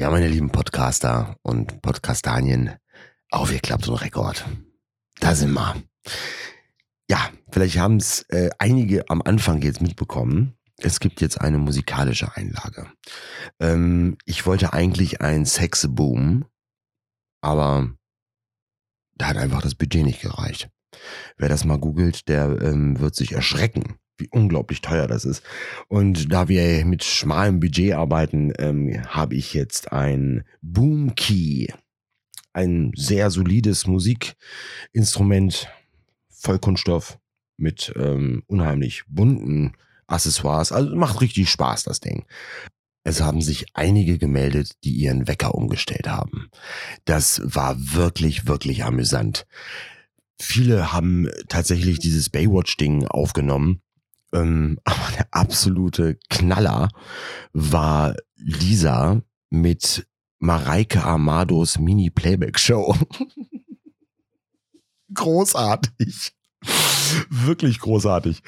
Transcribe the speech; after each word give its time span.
Ja, 0.00 0.10
meine 0.10 0.28
lieben 0.28 0.50
Podcaster 0.50 1.36
und 1.42 1.82
Podcastanien, 1.82 2.76
aufgeklappt 3.32 3.88
und 3.88 3.96
Rekord. 3.96 4.46
Da 5.18 5.34
sind 5.34 5.50
wir. 5.50 5.74
Ja, 7.10 7.30
vielleicht 7.50 7.78
haben 7.78 7.96
es 7.96 8.22
äh, 8.28 8.50
einige 8.58 9.10
am 9.10 9.22
Anfang 9.22 9.60
jetzt 9.60 9.80
mitbekommen. 9.80 10.56
Es 10.76 11.00
gibt 11.00 11.20
jetzt 11.20 11.40
eine 11.40 11.58
musikalische 11.58 12.32
Einlage. 12.36 12.88
Ähm, 13.58 14.16
ich 14.24 14.46
wollte 14.46 14.72
eigentlich 14.72 15.20
ein 15.20 15.44
Sexboom, 15.44 16.44
aber 17.40 17.92
da 19.16 19.26
hat 19.26 19.36
einfach 19.36 19.62
das 19.62 19.74
Budget 19.74 20.04
nicht 20.04 20.20
gereicht. 20.20 20.70
Wer 21.38 21.48
das 21.48 21.64
mal 21.64 21.80
googelt, 21.80 22.28
der 22.28 22.62
ähm, 22.62 23.00
wird 23.00 23.16
sich 23.16 23.32
erschrecken, 23.32 23.98
wie 24.18 24.28
unglaublich 24.30 24.80
teuer 24.80 25.06
das 25.06 25.24
ist. 25.24 25.42
Und 25.88 26.32
da 26.32 26.48
wir 26.48 26.84
mit 26.84 27.04
schmalem 27.04 27.60
Budget 27.60 27.94
arbeiten, 27.94 28.52
ähm, 28.58 29.04
habe 29.06 29.34
ich 29.34 29.54
jetzt 29.54 29.92
ein 29.92 30.44
Boom 30.60 31.14
Key. 31.14 31.68
Ein 32.52 32.92
sehr 32.96 33.30
solides 33.30 33.86
Musikinstrument, 33.86 35.68
Vollkunststoff 36.30 37.18
mit 37.56 37.92
ähm, 37.96 38.42
unheimlich 38.46 39.04
bunten 39.08 39.72
Accessoires. 40.06 40.72
Also 40.72 40.94
macht 40.96 41.20
richtig 41.20 41.50
Spaß, 41.50 41.84
das 41.84 42.00
Ding. 42.00 42.24
Es 43.04 43.20
haben 43.20 43.40
sich 43.40 43.66
einige 43.74 44.18
gemeldet, 44.18 44.72
die 44.84 44.92
ihren 44.92 45.28
Wecker 45.28 45.54
umgestellt 45.54 46.08
haben. 46.08 46.50
Das 47.04 47.40
war 47.44 47.76
wirklich, 47.78 48.46
wirklich 48.46 48.84
amüsant. 48.84 49.46
Viele 50.40 50.92
haben 50.92 51.28
tatsächlich 51.48 51.98
dieses 51.98 52.30
Baywatch-Ding 52.30 53.06
aufgenommen. 53.06 53.80
Ähm, 54.32 54.78
aber 54.84 55.12
der 55.16 55.28
absolute 55.30 56.18
Knaller 56.30 56.88
war 57.52 58.14
Lisa 58.36 59.22
mit 59.50 60.06
Mareike 60.38 61.02
Amados 61.04 61.78
Mini-Playback-Show. 61.78 62.96
großartig. 65.14 66.32
Wirklich 67.30 67.80
großartig. 67.80 68.42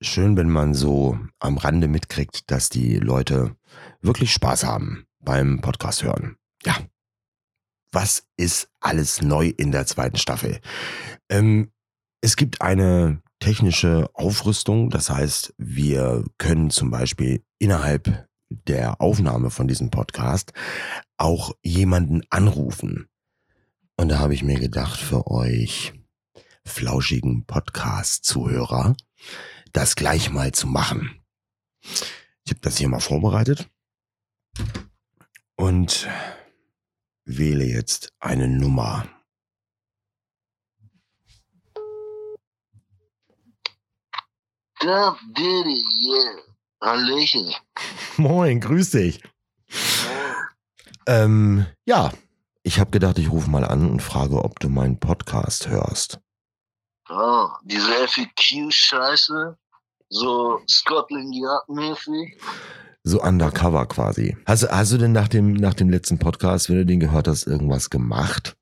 Schön, 0.00 0.36
wenn 0.36 0.50
man 0.50 0.74
so 0.74 1.18
am 1.38 1.56
Rande 1.56 1.88
mitkriegt, 1.88 2.50
dass 2.50 2.68
die 2.68 2.96
Leute 2.96 3.56
wirklich 4.02 4.32
Spaß 4.32 4.64
haben 4.64 5.06
beim 5.20 5.60
Podcast 5.60 6.02
hören. 6.02 6.36
Ja. 6.64 6.76
Was 7.92 8.26
ist 8.36 8.70
alles 8.80 9.22
neu 9.22 9.48
in 9.48 9.72
der 9.72 9.86
zweiten 9.86 10.16
Staffel? 10.16 10.60
Ähm, 11.28 11.70
es 12.20 12.36
gibt 12.36 12.60
eine 12.60 13.22
technische 13.40 14.08
Aufrüstung. 14.14 14.90
Das 14.90 15.10
heißt, 15.10 15.54
wir 15.58 16.24
können 16.38 16.70
zum 16.70 16.90
Beispiel 16.90 17.44
innerhalb 17.58 18.28
der 18.48 19.00
Aufnahme 19.00 19.50
von 19.50 19.68
diesem 19.68 19.90
Podcast 19.90 20.52
auch 21.16 21.52
jemanden 21.62 22.22
anrufen. 22.30 23.08
Und 23.96 24.08
da 24.08 24.18
habe 24.18 24.34
ich 24.34 24.42
mir 24.42 24.58
gedacht, 24.58 25.00
für 25.00 25.26
euch 25.28 25.92
flauschigen 26.66 27.44
Podcast-Zuhörer, 27.46 28.96
das 29.72 29.96
gleich 29.96 30.30
mal 30.30 30.52
zu 30.52 30.66
machen. 30.66 31.20
Ich 32.44 32.50
habe 32.50 32.60
das 32.62 32.78
hier 32.78 32.88
mal 32.88 33.00
vorbereitet 33.00 33.68
und 35.56 36.08
wähle 37.24 37.64
jetzt 37.64 38.12
eine 38.18 38.48
Nummer. 38.48 39.08
Da 44.84 45.16
Diddy, 45.34 45.82
yeah. 46.02 46.42
Hallöchen. 46.82 47.54
Moin, 48.18 48.60
grüß 48.60 48.90
dich. 48.90 49.22
Ähm, 51.06 51.64
ja, 51.86 52.12
ich 52.62 52.78
habe 52.78 52.90
gedacht, 52.90 53.18
ich 53.18 53.30
rufe 53.30 53.48
mal 53.48 53.64
an 53.64 53.88
und 53.90 54.02
frage, 54.02 54.44
ob 54.44 54.60
du 54.60 54.68
meinen 54.68 55.00
Podcast 55.00 55.68
hörst. 55.68 56.20
Oh, 57.08 57.48
diese 57.62 57.92
FAQ-Scheiße. 58.06 59.56
So 60.10 60.60
Scotland 60.68 61.34
Yard-mäßig. 61.34 62.38
So 63.04 63.22
undercover 63.22 63.86
quasi. 63.86 64.36
Hast, 64.44 64.70
hast 64.70 64.92
du 64.92 64.98
denn 64.98 65.12
nach 65.12 65.28
dem, 65.28 65.54
nach 65.54 65.74
dem 65.74 65.88
letzten 65.88 66.18
Podcast, 66.18 66.68
wenn 66.68 66.76
du 66.76 66.84
den 66.84 67.00
gehört 67.00 67.26
hast, 67.26 67.46
irgendwas 67.46 67.88
gemacht? 67.88 68.54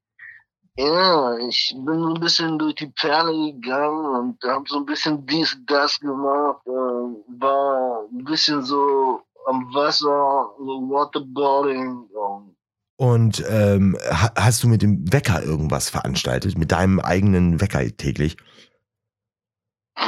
Ja, 0.76 1.36
ich 1.38 1.72
bin 1.74 1.98
so 2.02 2.08
ein 2.14 2.20
bisschen 2.20 2.58
durch 2.58 2.74
die 2.74 2.88
Perle 2.88 3.52
gegangen 3.54 4.04
und 4.38 4.44
habe 4.44 4.68
so 4.68 4.76
ein 4.78 4.84
bisschen 4.86 5.24
dies, 5.26 5.56
das 5.66 5.98
gemacht. 6.00 6.60
Äh, 6.66 6.70
war 6.70 8.04
ein 8.10 8.24
bisschen 8.24 8.62
so 8.62 9.22
am 9.46 9.72
Wasser, 9.74 10.54
so 10.58 10.90
Waterboarding. 10.90 12.08
Und 12.12 12.56
Und 12.96 13.44
ähm, 13.48 13.96
ha- 14.10 14.32
hast 14.36 14.62
du 14.62 14.68
mit 14.68 14.82
dem 14.82 15.12
Wecker 15.12 15.42
irgendwas 15.42 15.90
veranstaltet? 15.90 16.56
Mit 16.56 16.72
deinem 16.72 17.00
eigenen 17.00 17.60
Wecker 17.60 17.80
täglich? 17.96 18.36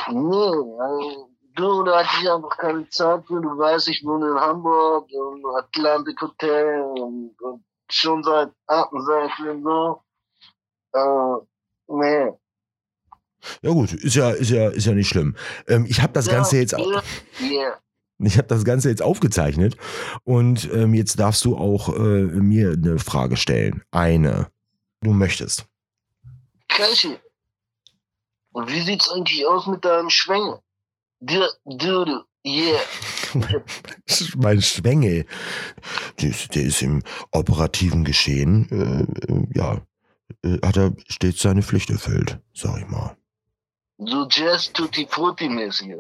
nee, 0.09 0.81
also, 0.81 1.31
du, 1.57 1.83
da 1.85 1.99
hatte 2.05 2.17
ich 2.23 2.31
einfach 2.31 2.57
keine 2.59 2.89
Zeit 2.89 3.27
für. 3.27 3.41
Du 3.41 3.59
weißt, 3.59 3.89
ich 3.89 4.05
wohne 4.05 4.29
in 4.33 4.41
Hamburg, 4.41 5.11
im 5.11 5.47
Atlantic 5.57 6.21
Hotel 6.21 6.83
und, 6.83 7.35
und 7.43 7.65
schon 7.91 8.23
seit 8.25 8.53
68 8.67 9.47
und 9.49 9.63
so. 9.65 10.04
Äh, 10.95 11.37
nee. 11.89 12.31
Ja 13.63 13.71
gut, 13.71 13.93
ist 13.93 14.15
ja, 14.17 14.31
ist 14.31 14.51
ja, 14.51 14.69
ist 14.71 14.87
ja 14.87 14.93
nicht 14.95 15.09
schlimm. 15.09 15.37
Ähm, 15.69 15.85
ich 15.89 16.01
habe 16.01 16.13
das 16.15 16.29
Ganze 16.29 16.57
jetzt, 16.59 16.75
au- 16.75 16.81
Yeah, 16.89 17.03
yeah. 17.41 17.79
ich 18.19 18.39
habe 18.39 18.49
das 18.49 18.65
Ganze 18.65 18.89
jetzt 18.89 19.03
aufgezeichnet 19.03 19.77
und 20.25 20.71
ähm, 20.73 20.95
jetzt 20.95 21.19
darfst 21.21 21.45
du 21.45 21.57
auch 21.57 21.95
äh, 21.95 22.01
mir 22.01 22.73
eine 22.73 22.99
Frage 22.99 23.37
stellen. 23.37 23.83
Eine. 23.91 24.49
Du 25.03 25.13
möchtest. 25.13 25.67
Kelchi. 26.69 27.19
Und 28.53 28.73
wie 28.73 28.81
sieht's 28.81 29.11
eigentlich 29.11 29.47
aus 29.47 29.67
mit 29.67 29.85
deinem 29.85 30.09
Schwengel? 30.09 30.61
Du, 31.21 32.25
yeah. 32.47 32.81
mein 34.37 34.63
Schwengel. 34.63 35.27
Der 36.21 36.31
ist, 36.31 36.55
der 36.55 36.63
ist 36.63 36.81
im 36.83 37.03
operativen 37.33 38.05
Geschehen, 38.05 38.69
äh, 38.71 39.33
äh, 39.33 39.47
ja, 39.55 39.81
hat 40.63 40.77
er 40.77 40.93
stets 41.09 41.43
seine 41.43 41.63
Pflicht 41.63 41.91
erfüllt, 41.91 42.39
sag 42.53 42.79
ich 42.79 42.89
mal. 42.89 43.17
So 43.99 44.27
Jazz 44.29 44.73
Tutti 44.73 45.07
Frutti 45.09 45.49
mäßig. 45.49 45.95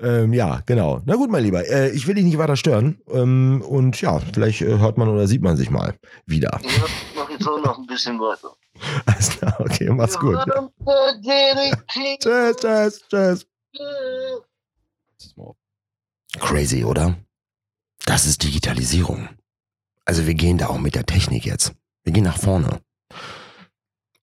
Ähm, 0.00 0.32
ja, 0.32 0.60
genau. 0.66 1.00
Na 1.04 1.14
gut, 1.14 1.30
mein 1.30 1.44
Lieber, 1.44 1.66
äh, 1.68 1.90
ich 1.90 2.06
will 2.06 2.16
dich 2.16 2.24
nicht 2.24 2.36
weiter 2.36 2.56
stören. 2.56 3.00
Ähm, 3.08 3.62
und 3.66 4.00
ja, 4.00 4.18
vielleicht 4.18 4.62
äh, 4.62 4.78
hört 4.78 4.98
man 4.98 5.08
oder 5.08 5.28
sieht 5.28 5.40
man 5.40 5.56
sich 5.56 5.70
mal 5.70 5.94
wieder. 6.26 6.58
Ja, 6.62 6.68
ich 6.68 7.16
mach 7.16 7.30
jetzt 7.30 7.46
auch 7.46 7.62
noch 7.64 7.78
ein 7.78 7.86
bisschen 7.86 8.18
weiter. 8.18 8.56
Alles 9.06 9.30
klar, 9.30 9.56
okay, 9.60 9.88
mach's 9.90 10.18
gut. 10.18 10.36
Tschüss, 12.20 12.56
tschüss, 12.56 13.04
tschüss. 13.08 13.46
Crazy, 16.40 16.84
oder? 16.84 17.16
Das 18.04 18.26
ist 18.26 18.42
Digitalisierung. 18.42 19.28
Also 20.04 20.26
wir 20.26 20.34
gehen 20.34 20.58
da 20.58 20.68
auch 20.68 20.78
mit 20.78 20.96
der 20.96 21.06
Technik 21.06 21.46
jetzt. 21.46 21.72
Wir 22.02 22.12
gehen 22.12 22.24
nach 22.24 22.38
vorne. 22.38 22.80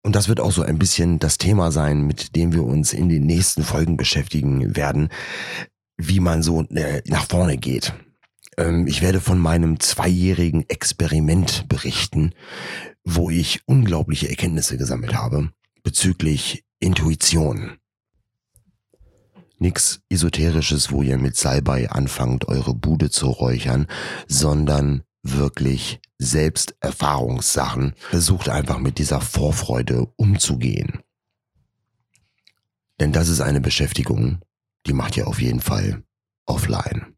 Und 0.03 0.15
das 0.15 0.27
wird 0.27 0.41
auch 0.41 0.51
so 0.51 0.61
ein 0.61 0.77
bisschen 0.77 1.17
das 1.19 1.37
Thema 1.37 1.71
sein, 1.71 2.05
mit 2.05 2.35
dem 2.35 2.53
wir 2.53 2.63
uns 2.63 2.93
in 2.93 3.07
den 3.09 3.25
nächsten 3.25 3.63
Folgen 3.63 3.95
beschäftigen 3.97 4.75
werden, 4.75 5.09
wie 5.97 6.19
man 6.19 6.43
so 6.43 6.61
äh, 6.61 7.01
nach 7.07 7.25
vorne 7.25 7.57
geht. 7.57 7.93
Ähm, 8.57 8.85
ich 8.85 9.01
werde 9.01 9.21
von 9.21 9.39
meinem 9.39 9.79
zweijährigen 9.79 10.67
Experiment 10.69 11.69
berichten, 11.69 12.33
wo 13.05 13.29
ich 13.29 13.61
unglaubliche 13.65 14.29
Erkenntnisse 14.29 14.77
gesammelt 14.77 15.15
habe 15.15 15.51
bezüglich 15.83 16.63
Intuition. 16.79 17.77
Nix 19.59 20.01
Esoterisches, 20.09 20.91
wo 20.91 21.01
ihr 21.01 21.17
mit 21.17 21.37
Salbei 21.37 21.89
anfangt, 21.89 22.47
eure 22.47 22.73
Bude 22.73 23.09
zu 23.09 23.27
räuchern, 23.27 23.87
sondern 24.27 25.03
wirklich 25.23 25.99
Selbsterfahrungssachen. 26.19 27.95
Versucht 28.09 28.49
einfach 28.49 28.77
mit 28.77 28.99
dieser 28.99 29.21
Vorfreude 29.21 30.07
umzugehen. 30.17 31.01
Denn 32.99 33.11
das 33.11 33.29
ist 33.29 33.41
eine 33.41 33.61
Beschäftigung, 33.61 34.39
die 34.85 34.93
macht 34.93 35.17
ihr 35.17 35.27
auf 35.27 35.41
jeden 35.41 35.61
Fall 35.61 36.03
offline. 36.45 37.15